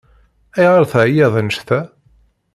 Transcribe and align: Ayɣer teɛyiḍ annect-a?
Ayɣer 0.57 0.83
teɛyiḍ 0.91 1.33
annect-a? 1.39 1.81